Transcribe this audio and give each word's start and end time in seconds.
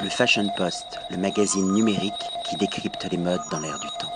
Le 0.00 0.08
Fashion 0.08 0.46
Post, 0.56 1.00
le 1.10 1.16
magazine 1.16 1.72
numérique 1.72 2.12
qui 2.48 2.56
décrypte 2.56 3.08
les 3.10 3.18
modes 3.18 3.40
dans 3.50 3.58
l'air 3.58 3.76
du 3.80 3.88
temps. 3.98 4.12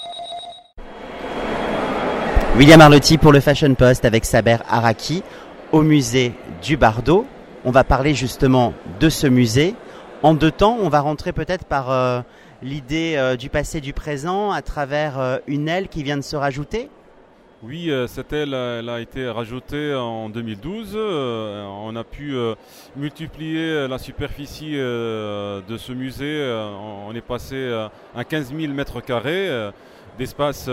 William 2.56 2.80
Arlotti 2.80 3.19
pour 3.19 3.32
le 3.32 3.40
Fashion 3.40 3.74
Post 3.74 4.04
avec 4.04 4.24
Saber 4.24 4.58
Araki 4.68 5.24
au 5.72 5.82
musée 5.82 6.34
du 6.62 6.76
Bardo. 6.76 7.26
On 7.64 7.72
va 7.72 7.82
parler 7.82 8.14
justement 8.14 8.74
de 9.00 9.08
ce 9.08 9.26
musée. 9.26 9.74
En 10.22 10.34
deux 10.34 10.53
temps, 10.53 10.79
on 10.80 10.89
va 10.89 11.00
rentrer 11.00 11.32
peut-être 11.32 11.64
par 11.64 11.91
euh, 11.91 12.21
l'idée 12.62 13.14
euh, 13.17 13.35
du 13.35 13.49
passé, 13.49 13.80
du 13.80 13.93
présent, 13.93 14.53
à 14.53 14.62
travers 14.62 15.19
euh, 15.19 15.39
une 15.49 15.69
aile 15.69 15.89
qui 15.89 16.05
vient 16.05 16.17
de 16.17 16.23
se 16.23 16.37
rajouter. 16.37 16.91
Oui, 17.64 17.92
cette 18.08 18.32
aile 18.32 18.54
elle 18.54 18.88
a 18.88 18.98
été 18.98 19.29
rajoutée 19.29 19.94
en 19.94 20.29
2012. 20.29 20.96
on 20.96 21.94
a 21.94 22.02
pu 22.02 22.34
multiplier 22.96 23.86
la 23.86 23.98
superficie 23.98 24.72
de 24.72 25.76
ce 25.79 25.93
musée. 25.93 26.44
on 27.06 27.14
est 27.14 27.20
passé 27.20 27.72
à 28.17 28.25
15 28.25 28.53
000 28.58 28.72
mètres 28.72 29.00
carrés 29.00 29.48
d'espace 30.18 30.68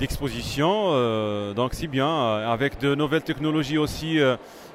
d'exposition. 0.00 1.52
donc 1.54 1.74
c'est 1.74 1.86
bien, 1.86 2.38
avec 2.38 2.80
de 2.80 2.96
nouvelles 2.96 3.22
technologies 3.22 3.78
aussi 3.78 4.18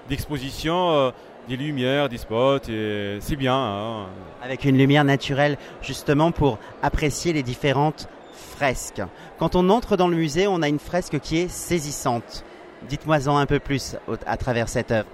d'exposition 0.08 1.12
des 1.48 1.58
lumières, 1.58 2.10
des 2.10 2.18
spots, 2.18 2.70
et 2.70 3.18
c'est 3.20 3.36
bien. 3.36 3.56
Hein. 3.56 4.06
Avec 4.42 4.66
une 4.66 4.78
lumière 4.78 5.04
naturelle, 5.04 5.58
justement, 5.82 6.32
pour 6.32 6.58
apprécier 6.82 7.34
les 7.34 7.44
différentes 7.44 8.08
fresques. 8.36 9.02
Quand 9.40 9.56
on 9.56 9.70
entre 9.70 9.98
dans 9.98 10.08
le 10.08 10.16
musée, 10.16 10.48
on 10.48 10.62
a 10.62 10.68
une 10.68 10.80
fresque 10.80 11.20
qui 11.20 11.38
est 11.40 11.50
saisissante. 11.50 12.44
Dites-moi-en 12.88 13.38
un 13.38 13.46
peu 13.46 13.60
plus 13.60 13.96
à 14.26 14.38
travers 14.38 14.70
cette 14.70 14.92
œuvre. 14.92 15.10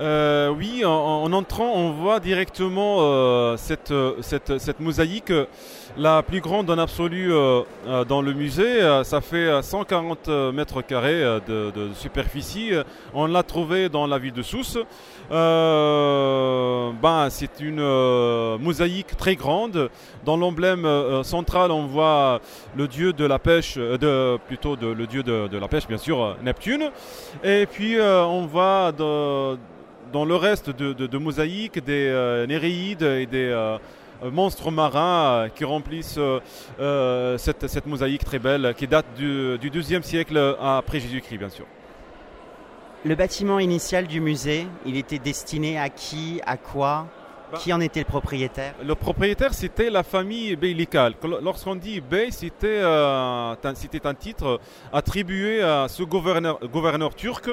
Euh, 0.00 0.48
oui, 0.48 0.84
en, 0.84 1.32
entrant, 1.32 1.70
on 1.74 1.90
voit 1.92 2.18
directement 2.18 2.98
euh, 3.00 3.56
cette, 3.58 3.92
cette, 4.20 4.58
cette, 4.58 4.80
mosaïque, 4.80 5.32
la 5.98 6.22
plus 6.22 6.40
grande 6.40 6.70
en 6.70 6.78
absolu 6.78 7.30
euh, 7.32 7.62
dans 8.08 8.22
le 8.22 8.32
musée. 8.32 8.80
ça 9.04 9.20
fait 9.20 9.62
140 9.62 10.28
mètres 10.54 10.80
carrés 10.82 11.22
de, 11.46 11.90
superficie. 11.94 12.70
On 13.12 13.26
l'a 13.26 13.42
trouvée 13.42 13.90
dans 13.90 14.06
la 14.06 14.18
ville 14.18 14.32
de 14.32 14.42
Sousse. 14.42 14.78
ben, 15.30 17.28
c'est 17.28 17.60
une 17.60 17.82
mosaïque 18.58 19.14
très 19.16 19.36
grande. 19.36 19.90
Dans 20.24 20.38
l'emblème 20.38 20.88
central, 21.22 21.70
on 21.70 21.86
voit 21.86 22.40
le 22.76 22.88
dieu 22.88 23.12
de 23.12 23.26
la 23.26 23.38
pêche, 23.38 23.76
de, 23.76 24.38
plutôt 24.46 24.76
de, 24.76 24.86
le 24.86 25.06
dieu 25.06 25.22
de, 25.22 25.48
de, 25.48 25.58
la 25.58 25.68
pêche, 25.68 25.86
bien 25.86 25.98
sûr, 25.98 26.36
Neptune. 26.42 26.90
Et 27.44 27.66
puis, 27.66 28.00
on 28.00 28.46
voit 28.46 28.92
dans 30.12 30.24
le 30.24 30.36
reste 30.36 30.70
de, 30.70 31.18
mosaïques 31.18 31.82
des 31.84 32.08
euh, 32.08 32.46
néréides 32.46 33.02
et 33.02 33.26
des 33.26 33.48
euh, 33.48 33.78
monstres 34.30 34.70
marins 34.70 35.24
euh, 35.24 35.48
qui 35.48 35.64
remplissent 35.64 36.20
cette, 37.38 37.86
mosaïque 37.86 38.24
très 38.24 38.38
belle 38.38 38.74
qui 38.76 38.86
date 38.86 39.06
du, 39.16 39.58
du 39.58 39.70
deuxième 39.70 40.02
siècle 40.02 40.56
après 40.60 41.00
Jésus-Christ, 41.00 41.38
bien 41.38 41.48
sûr. 41.48 41.66
Le 43.04 43.16
bâtiment 43.16 43.58
initial 43.58 44.06
du 44.06 44.20
musée, 44.20 44.68
il 44.86 44.96
était 44.96 45.18
destiné 45.18 45.76
à 45.78 45.88
qui, 45.88 46.40
à 46.46 46.56
quoi? 46.56 47.08
Bah. 47.52 47.58
Qui 47.58 47.70
en 47.70 47.80
était 47.82 48.00
le 48.00 48.06
propriétaire? 48.06 48.74
Le 48.82 48.94
propriétaire, 48.94 49.52
c'était 49.52 49.90
la 49.90 50.02
famille 50.02 50.56
beylikal. 50.56 51.14
Lorsqu'on 51.42 51.76
dit 51.76 52.00
bey, 52.00 52.30
c'était 52.30 52.80
euh, 52.80 53.54
un 54.04 54.14
titre 54.14 54.58
attribué 54.90 55.62
à 55.62 55.86
ce 55.86 56.02
gouverneur, 56.02 56.58
gouverneur 56.72 57.14
turc. 57.14 57.50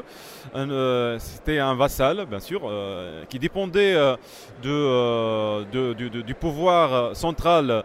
Euh, 0.56 1.20
c'était 1.20 1.60
un 1.60 1.76
vassal, 1.76 2.26
bien 2.30 2.40
sûr, 2.40 2.62
euh, 2.64 3.26
qui 3.28 3.40
dépendait 3.40 3.96
de, 4.64 6.22
du 6.22 6.34
pouvoir 6.34 7.14
central 7.14 7.84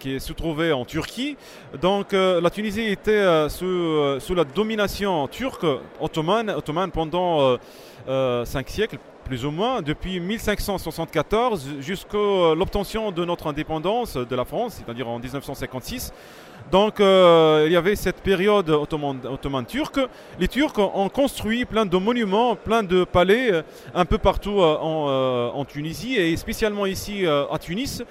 qui 0.00 0.20
se 0.20 0.32
trouvait 0.32 0.72
en 0.72 0.86
Turquie. 0.86 1.36
Donc 1.82 2.12
la 2.12 2.48
Tunisie 2.48 2.86
était 2.86 3.48
sous, 3.50 4.18
sous, 4.18 4.34
la 4.34 4.44
domination 4.44 5.28
turque 5.28 5.66
ottomane, 6.00 6.48
ottomane 6.48 6.90
pendant 6.90 7.58
cinq 8.06 8.70
siècles 8.70 8.98
plus 9.28 9.44
ou 9.44 9.50
moins, 9.50 9.82
depuis 9.82 10.20
1574 10.20 11.80
jusqu'à 11.80 12.54
l'obtention 12.56 13.12
de 13.12 13.26
notre 13.26 13.46
indépendance 13.46 14.16
de 14.16 14.34
la 14.34 14.46
France, 14.46 14.80
c'est-à-dire 14.82 15.06
en 15.06 15.18
1956. 15.18 16.12
Donc 16.70 17.00
euh, 17.00 17.64
il 17.66 17.72
y 17.72 17.76
avait 17.76 17.96
cette 17.96 18.20
période 18.20 18.68
ottomane, 18.70 19.66
turque. 19.66 20.00
Les 20.38 20.48
Turcs 20.48 20.78
ont 20.78 21.08
construit 21.08 21.64
plein 21.64 21.86
de 21.86 21.96
monuments, 21.96 22.56
plein 22.56 22.82
de 22.82 23.04
palais 23.04 23.52
euh, 23.52 23.62
un 23.94 24.04
peu 24.04 24.18
partout 24.18 24.60
euh, 24.60 25.50
en, 25.50 25.64
Tunisie 25.64 26.16
et 26.16 26.36
spécialement 26.36 26.86
ici 26.86 27.26
à 27.26 27.58
Tunis. 27.58 28.02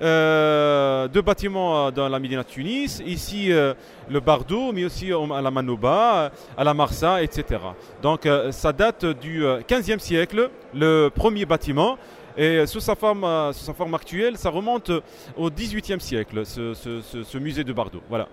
deux 0.00 1.22
bâtiments 1.22 1.92
dans 1.92 2.08
la 2.08 2.18
Médina 2.18 2.42
de 2.42 2.48
Tunis, 2.48 3.00
ici 3.06 3.50
le 3.50 4.20
Bardo, 4.20 4.72
mais 4.72 4.84
aussi 4.84 5.12
à 5.12 5.40
la 5.40 5.50
Manouba, 5.50 6.32
à 6.56 6.64
la 6.64 6.74
Marsa, 6.74 7.22
etc. 7.22 7.60
Donc 8.02 8.28
ça 8.50 8.72
date 8.72 9.04
du 9.04 9.44
15e 9.44 10.00
siècle, 10.00 10.50
le 10.74 11.08
premier 11.08 11.44
bâtiment. 11.44 11.98
Et 12.36 12.66
sous 12.66 12.80
sa 12.80 12.96
forme, 12.96 13.24
euh, 13.24 13.52
sous 13.52 13.64
sa 13.64 13.74
forme 13.74 13.94
actuelle, 13.94 14.36
ça 14.36 14.50
remonte 14.50 14.90
au 15.36 15.50
XVIIIe 15.50 16.00
siècle, 16.00 16.44
ce, 16.44 17.38
musée 17.38 17.62
de 17.62 17.72
Bardo. 17.72 18.02
Voilà. 18.08 18.28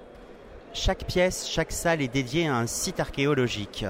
Chaque 0.74 1.06
pièce, 1.06 1.48
chaque 1.48 1.72
salle 1.72 2.02
est 2.02 2.08
dédiée 2.08 2.48
à 2.48 2.56
un 2.56 2.66
site 2.66 3.00
archéologique. 3.00 3.86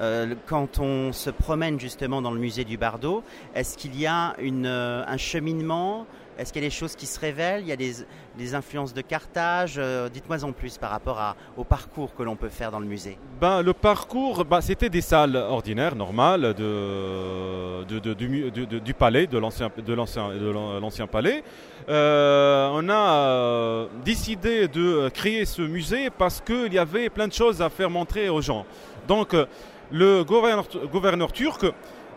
Euh, 0.00 0.34
quand 0.46 0.78
on 0.78 1.12
se 1.12 1.30
promène 1.30 1.80
justement 1.80 2.22
dans 2.22 2.30
le 2.30 2.38
musée 2.38 2.64
du 2.64 2.76
Bardo, 2.76 3.24
est-ce 3.54 3.76
qu'il 3.78 3.98
y 3.98 4.06
a 4.06 4.34
une, 4.38 4.66
euh, 4.66 5.04
un 5.06 5.16
cheminement 5.16 6.06
est-ce 6.38 6.52
qu'il 6.52 6.62
y 6.62 6.66
a 6.66 6.68
des 6.68 6.74
choses 6.74 6.94
qui 6.94 7.06
se 7.06 7.18
révèlent? 7.18 7.62
Il 7.62 7.66
y 7.66 7.72
a 7.72 7.76
des, 7.76 8.54
influences 8.54 8.94
de 8.94 9.00
Carthage? 9.00 9.74
Euh, 9.76 10.08
Dites-moi 10.08 10.44
en 10.44 10.52
plus 10.52 10.78
par 10.78 10.90
rapport 10.90 11.34
au 11.56 11.64
parcours 11.64 12.14
que 12.14 12.22
l'on 12.22 12.36
peut 12.36 12.48
faire 12.48 12.70
dans 12.70 12.78
le 12.78 12.86
musée. 12.86 13.18
Ben, 13.40 13.60
le 13.60 13.72
parcours, 13.72 14.44
ben, 14.44 14.60
c'était 14.60 14.88
des 14.88 15.00
salles 15.00 15.34
ordinaires, 15.34 15.96
normales, 15.96 16.54
de, 16.54 17.82
du, 17.84 18.94
palais, 18.94 19.26
de 19.26 19.36
l'ancien 19.36 21.06
palais. 21.08 21.42
Euh, 21.88 22.70
on 22.72 22.88
a 22.88 22.94
euh, 22.94 23.86
décidé 24.04 24.68
de 24.68 25.08
créer 25.08 25.44
ce 25.44 25.62
musée 25.62 26.08
parce 26.10 26.40
qu'il 26.40 26.72
y 26.72 26.78
avait 26.78 27.10
plein 27.10 27.26
de 27.26 27.32
choses 27.32 27.60
à 27.60 27.68
faire 27.68 27.90
montrer 27.90 28.28
aux 28.28 28.42
gens. 28.42 28.64
Donc, 29.08 29.34
le 29.90 30.22
gouverneur, 30.22 31.32
turc 31.32 31.64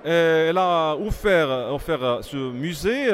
a 0.05 0.95
offert, 0.95 1.73
offert 1.73 2.19
ce 2.21 2.37
musée 2.37 3.09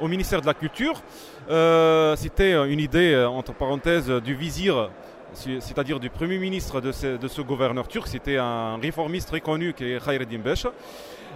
au 0.00 0.08
ministère 0.08 0.40
de 0.40 0.46
la 0.46 0.54
Culture. 0.54 1.02
Euh, 1.48 2.16
c'était 2.16 2.52
une 2.52 2.80
idée, 2.80 3.12
euh, 3.12 3.28
entre 3.28 3.52
parenthèses, 3.52 4.08
du 4.08 4.34
vizir, 4.34 4.90
c'est-à-dire 5.32 6.00
du 6.00 6.10
premier 6.10 6.38
ministre 6.38 6.80
de 6.80 6.92
ce, 6.92 7.40
gouverneur 7.42 7.88
turc. 7.88 8.08
C'était 8.08 8.38
un 8.38 8.76
réformiste 8.78 9.28
très 9.28 9.40
connu 9.40 9.74
qui 9.74 9.84
est 9.84 10.04
Khayreddin 10.04 10.38
Besh. 10.38 10.66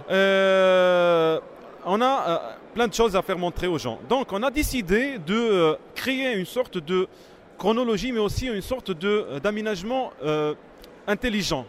Euh, 0.09 1.39
on 1.85 2.01
a 2.01 2.57
plein 2.73 2.87
de 2.87 2.93
choses 2.93 3.15
à 3.15 3.21
faire 3.21 3.37
montrer 3.37 3.67
aux 3.67 3.77
gens. 3.77 3.99
Donc 4.09 4.31
on 4.31 4.41
a 4.43 4.51
décidé 4.51 5.17
de 5.19 5.77
créer 5.95 6.35
une 6.35 6.45
sorte 6.45 6.77
de 6.77 7.07
chronologie, 7.57 8.11
mais 8.11 8.19
aussi 8.19 8.47
une 8.47 8.61
sorte 8.61 8.91
d'aménagement 8.91 10.11
intelligent. 11.07 11.65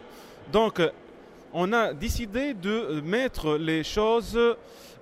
On 1.53 1.71
a 1.71 1.93
décidé 1.93 2.53
de 2.53 3.01
mettre 3.01 3.57
les 3.57 3.83
choses 3.83 4.37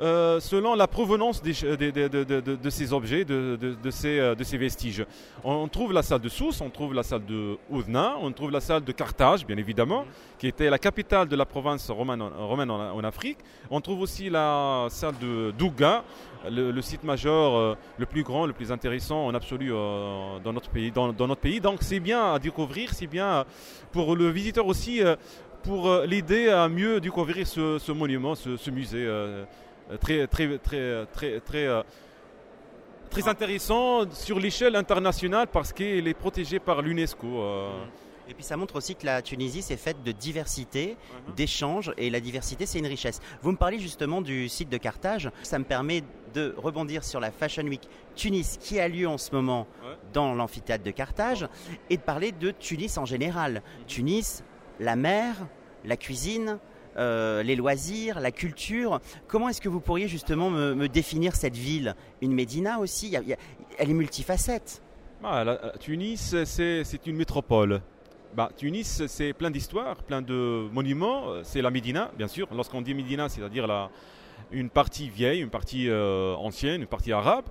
euh, 0.01 0.39
selon 0.39 0.73
la 0.73 0.87
provenance 0.87 1.43
de, 1.43 1.51
ces 1.53 2.91
objets, 2.91 3.23
de, 3.23 3.57
ces, 3.91 4.19
euh, 4.19 4.33
de, 4.33 4.43
ces, 4.43 4.57
vestiges. 4.57 5.05
On, 5.43 5.67
trouve 5.67 5.93
la 5.93 6.01
salle 6.01 6.21
de 6.21 6.29
Sousse, 6.29 6.59
on 6.59 6.71
trouve 6.71 6.95
la 6.95 7.03
salle 7.03 7.23
de 7.23 7.55
Oudna, 7.69 8.15
on 8.19 8.31
trouve 8.31 8.49
la 8.49 8.61
salle 8.61 8.83
de 8.83 8.91
Carthage, 8.91 9.45
bien 9.45 9.57
évidemment, 9.57 10.05
qui 10.39 10.47
était 10.47 10.71
la 10.71 10.79
capitale 10.79 11.27
de 11.27 11.35
la 11.35 11.45
province 11.45 11.91
romaine, 11.91 12.21
en, 12.71 13.03
Afrique. 13.03 13.37
On 13.69 13.79
trouve 13.79 14.01
aussi 14.01 14.31
la 14.31 14.87
salle 14.89 15.19
de 15.21 15.53
Douga, 15.55 16.03
le, 16.49 16.81
site 16.81 17.03
majeur 17.03 17.55
euh, 17.55 17.75
le 17.99 18.07
plus 18.07 18.23
grand, 18.23 18.47
le 18.47 18.53
plus 18.53 18.71
intéressant 18.71 19.27
en 19.27 19.35
absolu 19.35 19.69
dans, 19.69 20.51
notre 20.51 20.71
pays, 20.71 20.89
dans, 20.89 21.13
notre 21.13 21.41
pays. 21.41 21.61
Donc 21.61 21.77
c'est 21.81 21.99
bien 21.99 22.33
à 22.33 22.39
découvrir, 22.39 22.91
c'est 22.91 23.05
bien 23.05 23.45
pour 23.91 24.15
le 24.15 24.29
visiteur 24.29 24.65
aussi 24.65 25.01
pour 25.63 26.01
l'aider 26.07 26.49
à 26.49 26.67
mieux 26.67 26.99
découvrir 26.99 27.47
ce, 27.47 27.91
monument, 27.91 28.35
ce, 28.35 28.69
musée. 28.69 29.07
Euh, 29.91 29.97
très, 29.97 30.27
très, 30.27 30.57
très, 30.57 31.05
très, 31.07 31.39
très, 31.39 31.67
euh, 31.67 31.83
très 33.09 33.27
intéressant 33.27 34.09
sur 34.11 34.39
l'échelle 34.39 34.75
internationale 34.75 35.47
parce 35.51 35.73
qu'il 35.73 36.07
est 36.07 36.13
protégé 36.13 36.59
par 36.59 36.81
l'UNESCO. 36.81 37.27
Euh. 37.27 37.83
Et 38.29 38.33
puis 38.33 38.43
ça 38.43 38.55
montre 38.55 38.77
aussi 38.77 38.95
que 38.95 39.05
la 39.05 39.21
Tunisie 39.21 39.61
s'est 39.61 39.75
faite 39.75 40.03
de 40.03 40.13
diversité, 40.13 40.95
uh-huh. 40.95 41.35
d'échanges, 41.35 41.91
et 41.97 42.09
la 42.09 42.21
diversité 42.21 42.65
c'est 42.65 42.79
une 42.79 42.87
richesse. 42.87 43.19
Vous 43.41 43.51
me 43.51 43.57
parlez 43.57 43.79
justement 43.79 44.21
du 44.21 44.47
site 44.47 44.69
de 44.69 44.77
Carthage, 44.77 45.29
ça 45.43 45.59
me 45.59 45.65
permet 45.65 46.03
de 46.33 46.55
rebondir 46.55 47.03
sur 47.03 47.19
la 47.19 47.31
Fashion 47.31 47.63
Week 47.63 47.81
Tunis 48.15 48.57
qui 48.57 48.79
a 48.79 48.87
lieu 48.87 49.05
en 49.05 49.17
ce 49.17 49.35
moment 49.35 49.67
dans 50.13 50.33
l'amphithéâtre 50.33 50.83
de 50.85 50.91
Carthage, 50.91 51.45
et 51.89 51.97
de 51.97 52.01
parler 52.01 52.31
de 52.31 52.51
Tunis 52.51 52.97
en 52.97 53.05
général. 53.05 53.63
Tunis, 53.85 54.43
la 54.81 54.97
mer, 54.97 55.35
la 55.85 55.95
cuisine, 55.95 56.59
les 56.97 57.55
loisirs, 57.55 58.19
la 58.19 58.31
culture. 58.31 58.99
Comment 59.27 59.47
est-ce 59.47 59.61
que 59.61 59.69
vous 59.69 59.79
pourriez 59.79 60.09
justement 60.09 60.49
me, 60.49 60.87
définir 60.87 61.35
cette 61.35 61.55
ville? 61.55 61.95
Une 62.21 62.33
Médina 62.33 62.79
aussi, 62.79 63.15
elle 63.15 63.89
est 63.89 63.93
multifacette. 63.93 64.81
Ah, 65.23 65.45
Tunis, 65.79 66.35
c'est 66.43 67.07
une 67.07 67.15
métropole. 67.15 67.81
Bah, 68.35 68.49
Tunis, 68.57 69.03
c'est 69.07 69.33
plein 69.33 69.51
d'histoires, 69.51 70.03
plein 70.03 70.21
de 70.21 70.67
monuments. 70.73 71.43
C'est 71.43 71.61
la 71.61 71.71
Médina, 71.71 72.11
bien 72.17 72.27
sûr. 72.27 72.47
Lorsqu'on 72.53 72.81
dit 72.81 72.93
Médina, 72.93 73.29
c'est-à-dire 73.29 73.67
la, 73.67 73.89
une 74.51 74.69
partie 74.69 75.09
vieille, 75.09 75.41
une 75.41 75.49
partie 75.49 75.89
euh, 75.89 76.35
ancienne, 76.35 76.81
une 76.81 76.87
partie 76.87 77.11
arabe. 77.11 77.45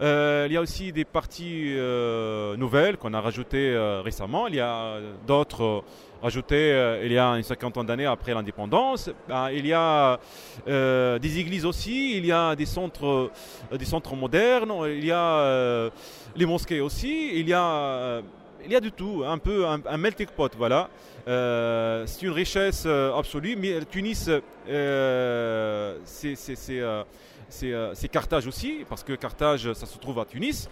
Euh, 0.00 0.46
il 0.48 0.52
y 0.52 0.56
a 0.56 0.60
aussi 0.60 0.92
des 0.92 1.04
parties 1.04 1.74
euh, 1.76 2.56
nouvelles 2.56 2.96
qu'on 2.96 3.14
a 3.14 3.20
rajoutées 3.20 3.76
récemment. 4.02 4.46
Il 4.46 4.54
y 4.56 4.60
a 4.60 4.98
d'autres 5.26 5.84
rajoutées 6.22 7.00
il 7.04 7.12
y 7.12 7.18
a 7.18 7.32
une 7.32 7.42
cinquantaine 7.42 7.84
d'années 7.84 8.06
après 8.06 8.32
l'indépendance. 8.32 9.10
Ben, 9.28 9.50
il 9.50 9.66
y 9.66 9.72
a 9.72 10.18
des 10.66 11.38
églises 11.38 11.66
aussi, 11.66 12.16
il 12.16 12.26
y 12.26 12.32
a 12.32 12.56
des 12.56 12.66
centres, 12.66 13.30
des 13.72 13.84
centres 13.84 14.14
modernes, 14.16 14.72
il 14.86 15.04
y 15.04 15.12
a 15.12 15.90
les 16.36 16.46
mosquées 16.46 16.80
aussi, 16.80 17.38
il 17.38 17.48
y 17.48 17.52
a 17.52 18.22
il 18.66 18.72
y 18.72 18.76
a 18.76 18.80
du 18.80 18.92
tout, 18.92 19.22
un 19.26 19.38
peu 19.38 19.66
un, 19.66 19.96
melting 19.96 20.26
pot, 20.26 20.52
voilà. 20.56 20.88
Euh, 21.26 22.04
c'est 22.06 22.22
une 22.22 22.32
richesse 22.32 22.84
euh, 22.86 23.14
absolue, 23.14 23.56
mais 23.56 23.80
Tunis, 23.90 24.30
euh, 24.68 25.96
c'est 26.04 28.08
Carthage 28.10 28.46
aussi, 28.46 28.84
parce 28.88 29.02
que 29.02 29.14
Carthage, 29.14 29.72
ça 29.72 29.86
se 29.86 29.98
trouve 29.98 30.18
à 30.18 30.24
Tunis, 30.24 30.68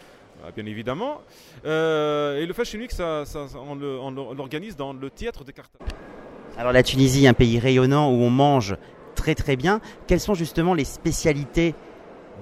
bien 0.57 0.67
évidemment. 0.67 1.21
et 1.65 2.45
le 2.47 2.53
Fashion 2.55 2.79
Week, 2.79 2.93
ça, 2.93 3.25
on 3.57 4.35
l'organise 4.35 4.77
dans 4.77 4.93
le 4.93 5.11
théâtre 5.11 5.45
de 5.45 5.53
Carthage. 5.53 5.89
Alors 6.59 6.73
la 6.73 6.83
Tunisie, 6.83 7.27
un 7.27 7.35
pays 7.35 7.59
rayonnant 7.59 8.11
où 8.11 8.23
on 8.23 8.31
mange 8.31 8.77
très 9.15 9.35
très 9.35 9.57
bien. 9.57 9.81
Quelles 10.07 10.21
sont 10.21 10.35
justement 10.35 10.75
les 10.75 10.85
spécialités 10.85 11.75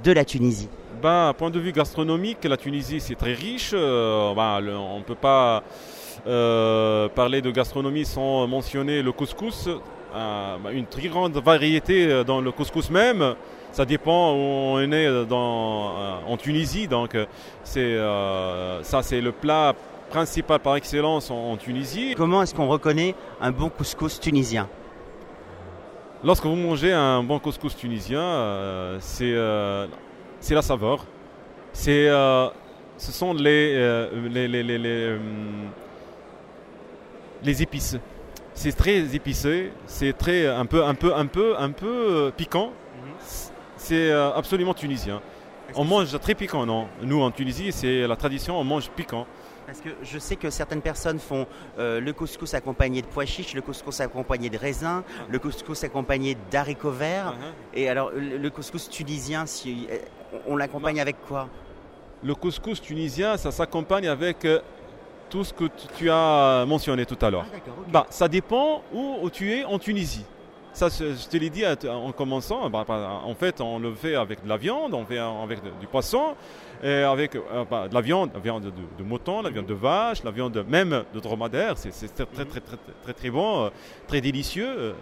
de 0.02 0.12
la 0.12 0.24
Tunisie? 0.24 0.68
Ben, 1.00 1.32
point 1.36 1.50
de 1.50 1.58
vue 1.58 1.72
gastronomique, 1.72 2.44
la 2.44 2.56
Tunisie 2.56 3.00
c'est 3.00 3.14
très 3.14 3.32
riche. 3.32 3.70
Euh, 3.72 4.34
ben, 4.34 4.60
on 4.76 4.98
ne 4.98 5.02
peut 5.04 5.14
pas 5.14 5.62
euh, 6.26 7.08
parler 7.08 7.40
de 7.40 7.50
gastronomie 7.50 8.04
sans 8.04 8.46
mentionner 8.46 9.02
le 9.02 9.12
couscous. 9.12 9.68
Euh, 10.14 10.56
une 10.72 10.86
très 10.86 11.08
grande 11.08 11.36
variété 11.38 12.24
dans 12.24 12.40
le 12.40 12.52
couscous 12.52 12.90
même. 12.90 13.34
Ça 13.72 13.84
dépend 13.84 14.32
où 14.32 14.36
on 14.36 14.92
est 14.92 15.24
dans, 15.26 16.20
en 16.26 16.36
Tunisie. 16.36 16.86
Donc 16.88 17.16
c'est 17.64 17.96
ça 18.82 19.02
c'est 19.02 19.20
le 19.20 19.32
plat 19.32 19.74
principal 20.10 20.58
par 20.58 20.76
excellence 20.76 21.30
en, 21.30 21.56
Tunisie. 21.56 22.14
Comment 22.16 22.42
est-ce 22.42 22.54
qu'on 22.54 22.68
reconnaît 22.68 23.14
un 23.40 23.52
bon 23.52 23.68
couscous 23.70 24.18
tunisien? 24.20 24.68
Lorsque 26.24 26.44
vous 26.44 26.56
mangez 26.56 26.92
un 26.92 27.22
bon 27.22 27.38
couscous 27.38 27.76
tunisien, 27.76 28.98
c'est 28.98 29.34
c'est 30.40 30.54
la 30.54 30.62
saveur. 30.62 31.04
C'est, 31.72 32.08
euh, 32.08 32.48
ce 32.96 33.12
sont 33.12 33.32
les, 33.34 33.74
euh, 33.76 34.28
les, 34.28 34.48
les, 34.48 34.62
les, 34.62 34.78
euh, 34.84 35.18
les, 37.42 37.62
épices. 37.62 37.96
C'est 38.54 38.72
très 38.72 39.14
épicé, 39.14 39.72
c'est 39.86 40.16
très 40.16 40.46
un 40.46 40.66
peu, 40.66 40.84
un 40.84 40.94
peu, 40.94 41.14
un 41.14 41.26
peu, 41.26 41.54
un 41.56 41.70
peu 41.70 42.32
piquant. 42.36 42.66
Mhm. 42.68 43.12
C'est 43.76 44.12
absolument 44.12 44.74
tunisien. 44.74 45.20
On 45.74 45.84
mange 45.84 46.18
très 46.20 46.34
piquant, 46.34 46.66
non 46.66 46.88
Nous 47.02 47.20
en 47.20 47.30
Tunisie, 47.30 47.72
c'est 47.72 48.06
la 48.06 48.16
tradition, 48.16 48.58
on 48.58 48.64
mange 48.64 48.90
piquant. 48.90 49.26
Parce 49.66 49.80
que 49.80 49.90
je 50.02 50.18
sais 50.18 50.34
que 50.34 50.50
certaines 50.50 50.80
personnes 50.80 51.20
font 51.20 51.46
le 51.78 52.10
couscous 52.10 52.54
accompagné 52.54 53.02
de 53.02 53.06
pois 53.06 53.24
chiches, 53.24 53.54
le 53.54 53.62
couscous 53.62 54.00
accompagné 54.00 54.50
de 54.50 54.58
raisins, 54.58 55.02
le 55.28 55.38
couscous 55.38 55.84
accompagné 55.84 56.36
d'haricots 56.50 56.90
verts. 56.90 57.34
Uh-huh. 57.34 57.78
Et 57.78 57.88
alors, 57.88 58.10
le 58.10 58.48
couscous 58.50 58.88
tunisien, 58.88 59.46
si, 59.46 59.86
on 60.46 60.56
l'accompagne 60.56 61.00
avec 61.00 61.16
quoi 61.26 61.48
Le 62.22 62.34
couscous 62.34 62.80
tunisien, 62.80 63.36
ça 63.36 63.50
s'accompagne 63.50 64.08
avec 64.08 64.44
euh, 64.44 64.60
tout 65.28 65.44
ce 65.44 65.52
que 65.52 65.64
tu 65.96 66.10
as 66.10 66.64
mentionné 66.66 67.06
tout 67.06 67.18
à 67.20 67.30
l'heure. 67.30 67.46
Ah, 67.52 67.70
bah, 67.88 68.06
ça 68.10 68.28
dépend 68.28 68.82
où, 68.92 69.28
tu 69.30 69.52
es 69.52 69.64
en 69.64 69.78
Tunisie. 69.78 70.24
Ça, 70.72 70.88
je 70.88 71.28
te 71.28 71.36
l'ai 71.36 71.50
dit 71.50 71.64
en 71.88 72.12
commençant. 72.12 72.70
Bah, 72.70 72.84
bah, 72.86 73.20
en 73.24 73.34
fait, 73.34 73.60
on 73.60 73.78
le 73.78 73.94
fait 73.94 74.14
avec 74.14 74.42
de 74.44 74.48
la 74.48 74.56
viande, 74.56 74.94
on 74.94 75.04
fait 75.04 75.18
avec 75.18 75.60
du 75.80 75.86
poisson, 75.86 76.34
avec 76.82 77.34
euh, 77.34 77.64
bah, 77.68 77.88
de 77.88 77.94
la 77.94 78.00
viande, 78.00 78.30
la 78.32 78.40
viande 78.40 78.72
de, 78.98 79.02
mouton, 79.02 79.42
la 79.42 79.50
viande 79.50 79.66
de 79.66 79.74
vache, 79.74 80.22
la 80.22 80.30
viande 80.30 80.64
même 80.68 81.04
de 81.12 81.20
dromadaire. 81.20 81.76
C'est 81.76 82.14
très, 82.14 82.26
très, 82.26 82.44
très, 82.44 82.60
très, 83.02 83.12
très, 83.12 83.30
bon, 83.30 83.64
euh, 83.64 83.70
très 84.06 84.20
délicieux. 84.20 84.94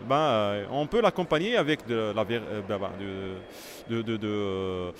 On 0.71 0.87
peut 0.87 1.03
l'accompagner 1.03 1.57
avec 1.57 1.87
de 1.87 2.13
la 2.15 2.25
de, 2.25 4.03
de 4.03 4.93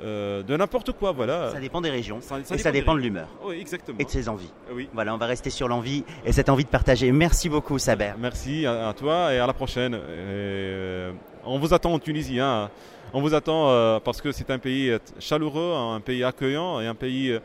euh, 0.00 0.42
de 0.42 0.56
n'importe 0.56 0.92
quoi, 0.92 1.12
voilà. 1.12 1.50
Ça 1.50 1.60
dépend 1.60 1.80
des 1.80 1.90
régions 1.90 2.20
et 2.50 2.58
ça 2.58 2.72
dépend 2.72 2.94
de 2.94 3.00
l'humeur. 3.00 3.28
exactement. 3.52 3.98
Et 3.98 4.04
de 4.04 4.10
ses 4.10 4.28
envies. 4.28 4.52
Oui. 4.72 4.88
Voilà, 4.92 5.14
on 5.14 5.18
va 5.18 5.26
rester 5.26 5.50
sur 5.50 5.68
l'envie 5.68 6.04
et 6.24 6.32
cette 6.32 6.48
envie 6.48 6.64
de 6.64 6.68
partager. 6.68 7.10
Merci 7.10 7.48
beaucoup, 7.48 7.78
Saber. 7.78 8.12
Merci 8.18 8.66
à, 8.66 8.94
toi 8.96 9.32
et 9.34 9.38
à 9.38 9.46
la 9.46 9.52
prochaine. 9.52 9.98
Euh, 10.00 11.12
on 11.44 11.58
vous 11.58 11.74
attend 11.74 11.92
en 11.92 11.98
Tunisie. 11.98 12.38
Hein. 12.38 12.70
On 13.12 13.22
vous 13.22 13.34
attend 13.34 13.70
euh, 13.70 13.98
parce 13.98 14.20
que 14.20 14.30
c'est 14.30 14.50
un 14.50 14.58
pays 14.58 14.92
chaleureux, 15.18 15.74
un 15.74 16.00
pays 16.00 16.22
accueillant 16.22 16.80
et 16.80 16.86
un 16.86 16.94
pays 16.94 17.36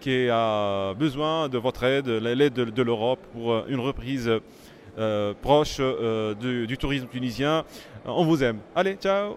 qui 0.00 0.28
a 0.30 0.94
besoin 0.94 1.48
de 1.48 1.58
votre 1.58 1.84
aide, 1.84 2.08
l'aide 2.08 2.54
de, 2.54 2.82
l'Europe 2.82 3.20
pour 3.32 3.66
une 3.66 3.80
reprise 3.80 4.30
proche 5.42 5.80
du, 6.40 6.66
du 6.66 6.78
tourisme 6.78 7.06
tunisien. 7.06 7.64
On 8.06 8.24
vous 8.24 8.42
aime. 8.42 8.58
Allez, 8.74 8.94
ciao 8.94 9.36